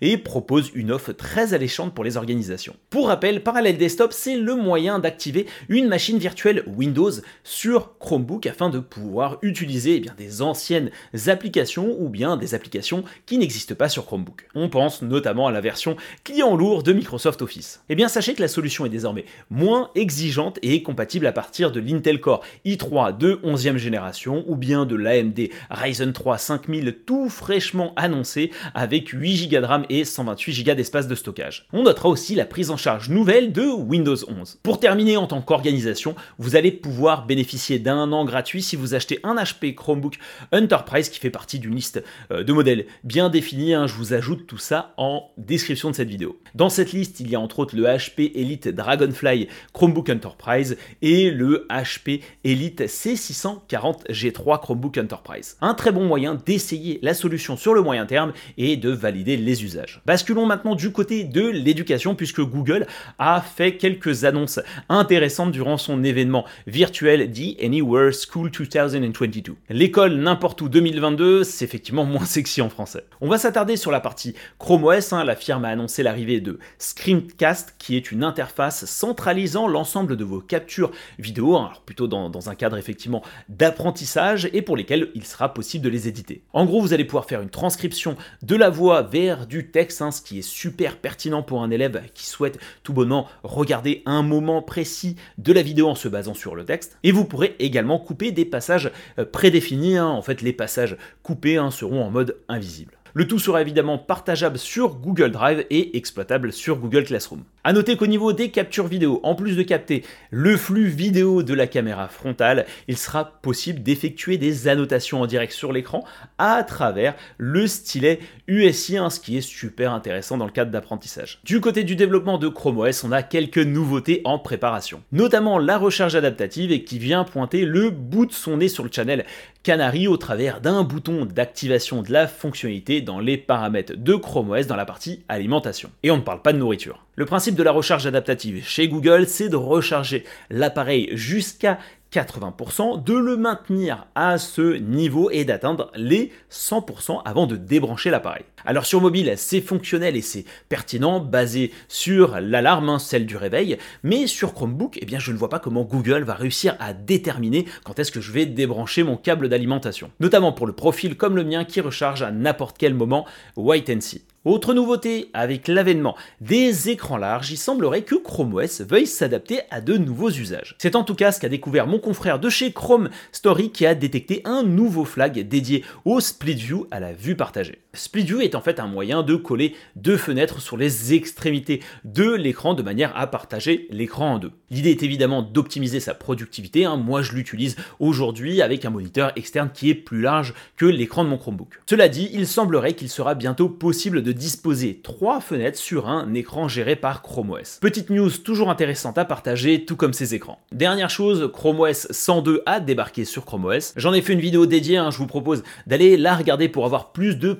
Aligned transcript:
et 0.00 0.16
propose 0.16 0.70
une 0.74 0.92
offre 0.92 1.12
très 1.12 1.54
alléchante 1.54 1.94
pour 1.94 2.04
les 2.04 2.16
organisations. 2.16 2.76
Pour 2.90 3.08
rappel, 3.08 3.42
Parallel 3.42 3.78
Desktop, 3.78 4.12
c'est 4.12 4.36
le 4.36 4.54
moyen 4.54 4.98
d'activer 4.98 5.46
une 5.68 5.88
machine 5.88 6.18
virtuelle 6.18 6.62
Windows 6.66 7.10
sur 7.44 7.98
Chromebook 7.98 8.46
afin 8.46 8.70
de 8.70 8.78
pouvoir 8.78 9.38
utiliser 9.42 9.96
eh 9.96 10.00
bien, 10.00 10.14
des 10.16 10.42
anciennes 10.42 10.90
applications 11.26 11.96
ou 11.98 12.08
bien 12.08 12.36
des 12.36 12.54
applications 12.54 13.04
qui 13.26 13.38
n'existent 13.38 13.74
pas 13.74 13.88
sur 13.88 14.06
Chromebook. 14.06 14.46
On 14.54 14.68
pense 14.68 15.02
notamment 15.02 15.46
à 15.46 15.52
la 15.52 15.60
version 15.60 15.96
client 16.24 16.56
lourd 16.56 16.82
de 16.82 16.92
Microsoft 16.92 17.42
Office. 17.42 17.82
Eh 17.88 17.94
bien, 17.94 18.08
sachez 18.08 18.34
que 18.34 18.42
la 18.42 18.48
solution 18.48 18.86
est 18.86 18.90
désormais 18.90 19.24
moins 19.50 19.90
exigeante 19.94 20.58
et 20.62 20.82
compatible 20.82 21.26
à 21.26 21.32
partir 21.32 21.72
de 21.72 21.80
l'Intel 21.80 22.20
Core 22.20 22.44
i3 22.64 23.16
de 23.16 23.40
11e 23.44 23.76
génération 23.76 24.44
ou 24.46 24.56
bien 24.56 24.86
de 24.86 24.96
l'AMD 24.96 25.48
Ryzen 25.70 26.12
3 26.12 26.38
5000 26.38 26.98
tout 27.06 27.28
fraîchement 27.28 27.92
annoncé 27.96 28.50
avec 28.74 29.08
8 29.08 29.31
Go 29.32 29.60
de 29.60 29.64
RAM 29.64 29.86
et 29.88 30.04
128 30.04 30.64
Go 30.64 30.74
d'espace 30.74 31.08
de 31.08 31.14
stockage. 31.14 31.66
On 31.72 31.84
notera 31.84 32.08
aussi 32.08 32.34
la 32.34 32.44
prise 32.44 32.70
en 32.70 32.76
charge 32.76 33.08
nouvelle 33.08 33.52
de 33.52 33.66
Windows 33.66 34.16
11. 34.28 34.60
Pour 34.62 34.78
terminer, 34.78 35.16
en 35.16 35.26
tant 35.26 35.40
qu'organisation, 35.40 36.14
vous 36.38 36.56
allez 36.56 36.72
pouvoir 36.72 37.26
bénéficier 37.26 37.78
d'un 37.78 38.12
an 38.12 38.24
gratuit 38.24 38.62
si 38.62 38.76
vous 38.76 38.94
achetez 38.94 39.20
un 39.22 39.36
HP 39.36 39.74
Chromebook 39.74 40.18
Enterprise 40.52 41.08
qui 41.08 41.18
fait 41.18 41.30
partie 41.30 41.58
d'une 41.58 41.74
liste 41.74 42.02
euh, 42.30 42.44
de 42.44 42.52
modèles 42.52 42.86
bien 43.04 43.30
définie. 43.30 43.74
Hein. 43.74 43.86
Je 43.86 43.94
vous 43.94 44.12
ajoute 44.12 44.46
tout 44.46 44.58
ça 44.58 44.94
en 44.96 45.30
description 45.36 45.90
de 45.90 45.94
cette 45.94 46.08
vidéo. 46.08 46.40
Dans 46.54 46.68
cette 46.68 46.92
liste, 46.92 47.20
il 47.20 47.30
y 47.30 47.34
a 47.34 47.40
entre 47.40 47.60
autres 47.60 47.76
le 47.76 47.84
HP 47.84 48.32
Elite 48.34 48.68
Dragonfly 48.68 49.48
Chromebook 49.72 50.10
Enterprise 50.10 50.76
et 51.00 51.30
le 51.30 51.66
HP 51.70 52.20
Elite 52.44 52.82
C640 52.82 54.08
G3 54.10 54.60
Chromebook 54.60 54.98
Enterprise. 54.98 55.56
Un 55.60 55.74
très 55.74 55.92
bon 55.92 56.04
moyen 56.04 56.34
d'essayer 56.34 56.98
la 57.02 57.14
solution 57.14 57.56
sur 57.56 57.74
le 57.74 57.82
moyen 57.82 58.06
terme 58.06 58.32
et 58.58 58.76
de 58.76 58.90
valider 58.90 59.21
les 59.24 59.64
usages. 59.64 60.00
Basculons 60.06 60.46
maintenant 60.46 60.74
du 60.74 60.92
côté 60.92 61.24
de 61.24 61.48
l'éducation 61.48 62.14
puisque 62.14 62.40
Google 62.40 62.86
a 63.18 63.40
fait 63.40 63.76
quelques 63.76 64.24
annonces 64.24 64.60
intéressantes 64.88 65.52
durant 65.52 65.76
son 65.76 66.02
événement 66.04 66.44
virtuel 66.66 67.30
dit 67.30 67.56
Anywhere 67.62 68.12
School 68.12 68.50
2022. 68.50 69.54
L'école 69.70 70.16
n'importe 70.16 70.60
où 70.62 70.68
2022, 70.68 71.44
c'est 71.44 71.64
effectivement 71.64 72.04
moins 72.04 72.24
sexy 72.24 72.60
en 72.60 72.68
français. 72.68 73.04
On 73.20 73.28
va 73.28 73.38
s'attarder 73.38 73.76
sur 73.76 73.90
la 73.90 74.00
partie 74.00 74.34
Chrome 74.58 74.84
OS. 74.84 75.12
Hein. 75.12 75.24
la 75.24 75.36
firme 75.36 75.64
a 75.64 75.68
annoncé 75.68 76.02
l'arrivée 76.02 76.40
de 76.40 76.58
Screencast 76.78 77.74
qui 77.78 77.96
est 77.96 78.12
une 78.12 78.24
interface 78.24 78.84
centralisant 78.84 79.68
l'ensemble 79.68 80.16
de 80.16 80.24
vos 80.24 80.40
captures 80.40 80.90
vidéo, 81.18 81.56
hein. 81.56 81.66
alors 81.66 81.82
plutôt 81.82 82.08
dans, 82.08 82.30
dans 82.30 82.48
un 82.48 82.54
cadre 82.54 82.76
effectivement 82.76 83.22
d'apprentissage 83.48 84.48
et 84.52 84.62
pour 84.62 84.76
lesquels 84.76 85.10
il 85.14 85.24
sera 85.24 85.52
possible 85.52 85.84
de 85.84 85.90
les 85.90 86.08
éditer. 86.08 86.42
En 86.52 86.64
gros, 86.64 86.80
vous 86.80 86.92
allez 86.92 87.04
pouvoir 87.04 87.26
faire 87.26 87.40
une 87.40 87.50
transcription 87.50 88.16
de 88.42 88.56
la 88.56 88.70
voix 88.70 89.02
du 89.46 89.70
texte, 89.70 90.00
hein, 90.00 90.10
ce 90.10 90.22
qui 90.22 90.38
est 90.38 90.42
super 90.42 90.96
pertinent 90.96 91.42
pour 91.42 91.62
un 91.62 91.70
élève 91.70 92.02
qui 92.14 92.26
souhaite 92.26 92.58
tout 92.82 92.94
bonnement 92.94 93.28
regarder 93.42 94.02
un 94.06 94.22
moment 94.22 94.62
précis 94.62 95.16
de 95.36 95.52
la 95.52 95.60
vidéo 95.60 95.88
en 95.88 95.94
se 95.94 96.08
basant 96.08 96.32
sur 96.32 96.54
le 96.54 96.64
texte. 96.64 96.96
Et 97.02 97.12
vous 97.12 97.26
pourrez 97.26 97.54
également 97.58 97.98
couper 97.98 98.32
des 98.32 98.46
passages 98.46 98.90
euh, 99.18 99.26
prédéfinis, 99.26 99.98
hein. 99.98 100.06
en 100.06 100.22
fait 100.22 100.40
les 100.40 100.54
passages 100.54 100.96
coupés 101.22 101.58
hein, 101.58 101.70
seront 101.70 102.02
en 102.02 102.10
mode 102.10 102.38
invisible. 102.48 103.01
Le 103.14 103.26
tout 103.26 103.38
sera 103.38 103.60
évidemment 103.60 103.98
partageable 103.98 104.58
sur 104.58 104.94
Google 104.94 105.32
Drive 105.32 105.66
et 105.68 105.96
exploitable 105.98 106.52
sur 106.52 106.78
Google 106.78 107.04
Classroom. 107.04 107.42
A 107.64 107.72
noter 107.72 107.96
qu'au 107.96 108.06
niveau 108.06 108.32
des 108.32 108.50
captures 108.50 108.86
vidéo, 108.86 109.20
en 109.22 109.34
plus 109.34 109.54
de 109.54 109.62
capter 109.62 110.02
le 110.30 110.56
flux 110.56 110.88
vidéo 110.88 111.42
de 111.42 111.54
la 111.54 111.66
caméra 111.66 112.08
frontale, 112.08 112.66
il 112.88 112.96
sera 112.96 113.24
possible 113.24 113.82
d'effectuer 113.82 114.38
des 114.38 114.66
annotations 114.66 115.20
en 115.20 115.26
direct 115.26 115.52
sur 115.52 115.72
l'écran 115.72 116.04
à 116.38 116.64
travers 116.64 117.14
le 117.36 117.66
stylet 117.66 118.18
USI, 118.48 118.96
ce 119.10 119.20
qui 119.20 119.36
est 119.36 119.42
super 119.42 119.92
intéressant 119.92 120.38
dans 120.38 120.46
le 120.46 120.50
cadre 120.50 120.70
d'apprentissage. 120.70 121.40
Du 121.44 121.60
côté 121.60 121.84
du 121.84 121.96
développement 121.96 122.38
de 122.38 122.48
Chrome 122.48 122.78
OS, 122.78 123.04
on 123.04 123.12
a 123.12 123.22
quelques 123.22 123.58
nouveautés 123.58 124.22
en 124.24 124.38
préparation, 124.38 125.02
notamment 125.12 125.58
la 125.58 125.76
recharge 125.78 126.14
adaptative 126.14 126.72
et 126.72 126.82
qui 126.82 126.98
vient 126.98 127.24
pointer 127.24 127.64
le 127.64 127.90
bout 127.90 128.26
de 128.26 128.32
son 128.32 128.56
nez 128.56 128.68
sur 128.68 128.84
le 128.84 128.90
channel 128.90 129.24
Canary 129.62 130.08
au 130.08 130.16
travers 130.16 130.60
d'un 130.60 130.82
bouton 130.82 131.24
d'activation 131.24 132.02
de 132.02 132.10
la 132.10 132.26
fonctionnalité 132.26 133.00
dans 133.00 133.20
les 133.20 133.36
paramètres 133.36 133.94
de 133.96 134.14
Chrome 134.16 134.50
OS 134.50 134.66
dans 134.66 134.74
la 134.74 134.84
partie 134.84 135.22
alimentation. 135.28 135.90
Et 136.02 136.10
on 136.10 136.16
ne 136.16 136.22
parle 136.22 136.42
pas 136.42 136.52
de 136.52 136.58
nourriture. 136.58 137.06
Le 137.14 137.26
principe 137.26 137.54
de 137.54 137.62
la 137.62 137.70
recharge 137.70 138.06
adaptative 138.06 138.64
chez 138.66 138.88
Google, 138.88 139.26
c'est 139.28 139.48
de 139.48 139.56
recharger 139.56 140.24
l'appareil 140.50 141.10
jusqu'à 141.12 141.78
80%, 142.12 143.02
de 143.02 143.14
le 143.14 143.36
maintenir 143.36 144.06
à 144.14 144.38
ce 144.38 144.76
niveau 144.76 145.30
et 145.30 145.44
d'atteindre 145.44 145.90
les 145.96 146.30
100% 146.50 147.22
avant 147.24 147.46
de 147.46 147.56
débrancher 147.56 148.10
l'appareil. 148.10 148.44
Alors 148.64 148.86
sur 148.86 149.00
mobile, 149.00 149.32
c'est 149.36 149.60
fonctionnel 149.60 150.14
et 150.14 150.20
c'est 150.20 150.44
pertinent, 150.68 151.20
basé 151.20 151.72
sur 151.88 152.38
l'alarme, 152.40 152.90
hein, 152.90 152.98
celle 152.98 153.26
du 153.26 153.36
réveil, 153.36 153.78
mais 154.02 154.26
sur 154.26 154.54
Chromebook, 154.54 154.98
eh 155.00 155.06
bien 155.06 155.18
je 155.18 155.32
ne 155.32 155.38
vois 155.38 155.48
pas 155.48 155.58
comment 155.58 155.84
Google 155.84 156.22
va 156.24 156.34
réussir 156.34 156.76
à 156.78 156.92
déterminer 156.92 157.66
quand 157.84 157.98
est-ce 157.98 158.12
que 158.12 158.20
je 158.20 158.32
vais 158.32 158.46
débrancher 158.46 159.02
mon 159.02 159.16
câble 159.16 159.48
d'alimentation. 159.48 160.10
Notamment 160.20 160.52
pour 160.52 160.66
le 160.66 160.74
profil 160.74 161.16
comme 161.16 161.36
le 161.36 161.44
mien 161.44 161.64
qui 161.64 161.80
recharge 161.80 162.22
à 162.22 162.30
n'importe 162.30 162.76
quel 162.78 162.94
moment 162.94 163.26
White 163.56 163.90
and 163.90 164.00
See. 164.00 164.22
Autre 164.44 164.74
nouveauté, 164.74 165.30
avec 165.34 165.68
l'avènement 165.68 166.16
des 166.40 166.88
écrans 166.88 167.16
larges, 167.16 167.52
il 167.52 167.56
semblerait 167.56 168.02
que 168.02 168.16
Chrome 168.16 168.54
OS 168.54 168.80
veuille 168.80 169.06
s'adapter 169.06 169.60
à 169.70 169.80
de 169.80 169.96
nouveaux 169.96 170.30
usages. 170.30 170.74
C'est 170.78 170.96
en 170.96 171.04
tout 171.04 171.14
cas 171.14 171.30
ce 171.30 171.38
qu'a 171.38 171.48
découvert 171.48 171.86
mon 171.86 172.00
confrère 172.00 172.40
de 172.40 172.48
chez 172.48 172.72
Chrome 172.72 173.08
Story 173.30 173.70
qui 173.70 173.86
a 173.86 173.94
détecté 173.94 174.42
un 174.44 174.64
nouveau 174.64 175.04
flag 175.04 175.46
dédié 175.46 175.84
au 176.04 176.18
split 176.18 176.54
view 176.54 176.88
à 176.90 176.98
la 176.98 177.12
vue 177.12 177.36
partagée. 177.36 177.78
Split 177.94 178.24
view 178.24 178.40
est 178.40 178.54
en 178.54 178.62
fait 178.62 178.80
un 178.80 178.86
moyen 178.86 179.22
de 179.22 179.36
coller 179.36 179.74
deux 179.96 180.16
fenêtres 180.16 180.62
sur 180.62 180.78
les 180.78 181.12
extrémités 181.12 181.80
de 182.04 182.32
l'écran 182.32 182.72
de 182.72 182.82
manière 182.82 183.14
à 183.14 183.26
partager 183.26 183.86
l'écran 183.90 184.34
en 184.34 184.38
deux. 184.38 184.52
L'idée 184.70 184.92
est 184.92 185.02
évidemment 185.02 185.42
d'optimiser 185.42 186.00
sa 186.00 186.14
productivité, 186.14 186.86
hein. 186.86 186.96
moi 186.96 187.20
je 187.20 187.32
l'utilise 187.32 187.76
aujourd'hui 188.00 188.62
avec 188.62 188.86
un 188.86 188.90
moniteur 188.90 189.32
externe 189.36 189.68
qui 189.74 189.90
est 189.90 189.94
plus 189.94 190.22
large 190.22 190.54
que 190.78 190.86
l'écran 190.86 191.22
de 191.22 191.28
mon 191.28 191.36
Chromebook. 191.36 191.82
Cela 191.84 192.08
dit, 192.08 192.30
il 192.32 192.46
semblerait 192.46 192.94
qu'il 192.94 193.10
sera 193.10 193.34
bientôt 193.34 193.68
possible 193.68 194.22
de 194.22 194.32
disposer 194.32 195.00
trois 195.02 195.42
fenêtres 195.42 195.78
sur 195.78 196.08
un 196.08 196.32
écran 196.32 196.68
géré 196.68 196.96
par 196.96 197.20
Chrome 197.20 197.50
OS. 197.50 197.78
Petite 197.82 198.08
news 198.08 198.30
toujours 198.30 198.70
intéressante 198.70 199.18
à 199.18 199.26
partager, 199.26 199.84
tout 199.84 199.96
comme 199.96 200.14
ces 200.14 200.34
écrans. 200.34 200.58
Dernière 200.72 201.10
chose, 201.10 201.50
Chrome 201.52 201.80
OS 201.80 202.06
102 202.10 202.62
a 202.64 202.80
débarqué 202.80 203.26
sur 203.26 203.44
Chrome 203.44 203.66
OS. 203.66 203.92
J'en 203.96 204.14
ai 204.14 204.22
fait 204.22 204.32
une 204.32 204.40
vidéo 204.40 204.64
dédiée, 204.64 204.96
hein, 204.96 205.10
je 205.10 205.18
vous 205.18 205.26
propose 205.26 205.62
d'aller 205.86 206.16
la 206.16 206.34
regarder 206.34 206.70
pour 206.70 206.86
avoir 206.86 207.12
plus 207.12 207.36
de 207.36 207.52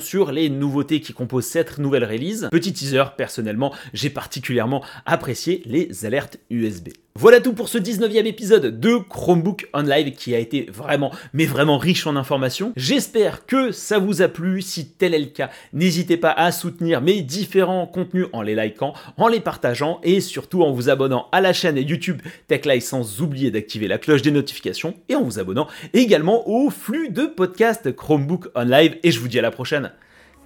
sur 0.00 0.32
les 0.32 0.48
nouveautés 0.48 1.00
qui 1.00 1.12
composent 1.12 1.46
cette 1.46 1.78
nouvelle 1.78 2.04
release. 2.04 2.48
Petit 2.50 2.72
teaser, 2.72 3.04
personnellement, 3.16 3.74
j'ai 3.92 4.10
particulièrement 4.10 4.84
apprécié 5.04 5.62
les 5.66 6.06
alertes 6.06 6.38
USB. 6.50 6.88
Voilà 7.18 7.40
tout 7.40 7.54
pour 7.54 7.70
ce 7.70 7.78
19e 7.78 8.26
épisode 8.26 8.78
de 8.78 8.96
Chromebook 8.98 9.70
on 9.72 9.80
Live 9.80 10.12
qui 10.12 10.34
a 10.34 10.38
été 10.38 10.68
vraiment, 10.70 11.10
mais 11.32 11.46
vraiment 11.46 11.78
riche 11.78 12.06
en 12.06 12.14
informations. 12.14 12.74
J'espère 12.76 13.46
que 13.46 13.72
ça 13.72 13.98
vous 13.98 14.20
a 14.20 14.28
plu. 14.28 14.60
Si 14.60 14.90
tel 14.90 15.14
est 15.14 15.18
le 15.18 15.24
cas, 15.24 15.48
n'hésitez 15.72 16.18
pas 16.18 16.30
à 16.30 16.52
soutenir 16.52 17.00
mes 17.00 17.22
différents 17.22 17.86
contenus 17.86 18.26
en 18.34 18.42
les 18.42 18.54
likant, 18.54 18.92
en 19.16 19.28
les 19.28 19.40
partageant 19.40 19.98
et 20.02 20.20
surtout 20.20 20.62
en 20.62 20.72
vous 20.72 20.90
abonnant 20.90 21.28
à 21.32 21.40
la 21.40 21.54
chaîne 21.54 21.78
YouTube 21.78 22.20
TechLive 22.48 22.82
sans 22.82 23.22
oublier 23.22 23.50
d'activer 23.50 23.88
la 23.88 23.96
cloche 23.96 24.20
des 24.20 24.30
notifications 24.30 24.92
et 25.08 25.14
en 25.14 25.22
vous 25.22 25.38
abonnant 25.38 25.68
également 25.94 26.46
au 26.46 26.68
flux 26.68 27.08
de 27.08 27.24
podcasts 27.24 27.96
Chromebook 27.96 28.48
on 28.54 28.64
Live. 28.64 28.98
Et 29.02 29.10
je 29.10 29.20
vous 29.20 29.28
dis 29.28 29.38
à 29.38 29.42
la 29.42 29.50
prochaine. 29.50 29.90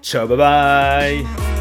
Ciao, 0.02 0.28
bye 0.28 0.36
bye 0.36 1.59